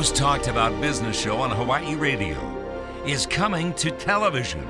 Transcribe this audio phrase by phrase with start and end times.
[0.00, 2.38] most talked about business show on Hawaii radio
[3.04, 4.66] is coming to television.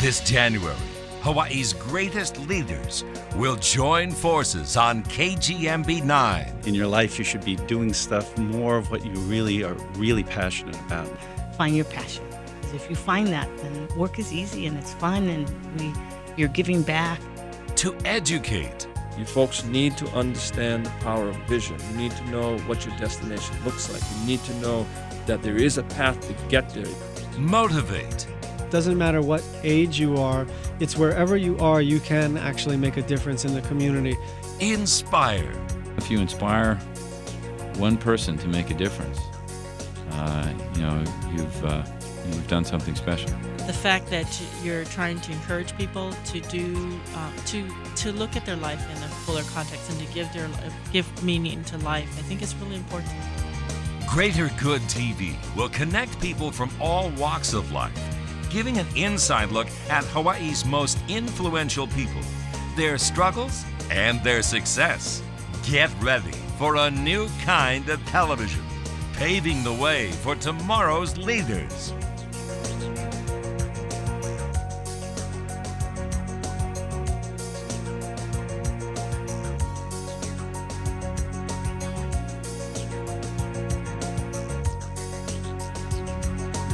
[0.00, 0.74] This January,
[1.20, 3.04] Hawaii's greatest leaders
[3.36, 6.60] will join forces on KGMB 9.
[6.64, 10.24] In your life, you should be doing stuff more of what you really are really
[10.24, 11.14] passionate about.
[11.58, 12.24] Find your passion.
[12.62, 15.92] Because if you find that, then work is easy and it's fun and we,
[16.38, 17.20] you're giving back.
[17.76, 21.76] To educate, You folks need to understand the power of vision.
[21.90, 24.02] You need to know what your destination looks like.
[24.20, 24.86] You need to know
[25.26, 26.86] that there is a path to get there.
[27.36, 28.26] motivate,
[28.70, 30.46] Doesn't matter what age you are,
[30.78, 34.16] it's wherever you are, you can actually make a difference in the community.
[34.60, 35.52] inspire.
[35.96, 36.76] If you inspire
[37.76, 39.18] one person to make a difference,
[40.12, 41.82] uh, you know you've uh,
[42.26, 43.30] you've done something special.
[43.66, 44.28] the fact that
[44.64, 47.58] you're trying to encourage people to do uh, to
[47.98, 50.48] to look at their life in a fuller context and to give their
[50.92, 53.12] give meaning to life i think is really important
[54.08, 57.92] Greater Good TV will connect people from all walks of life,
[58.48, 62.22] giving an inside look at Hawaii's most influential people,
[62.74, 65.22] their struggles, and their success.
[65.62, 68.64] Get ready for a new kind of television,
[69.12, 71.92] paving the way for tomorrow's leaders.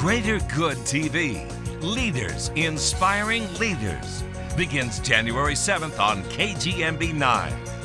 [0.00, 1.44] Greater Good TV.
[1.82, 4.24] Leaders inspiring leaders.
[4.56, 7.79] Begins January 7th on KGMB 9.